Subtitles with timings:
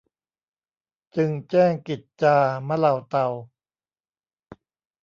[1.15, 3.27] จึงแจ้งกิจจามะเลาเตา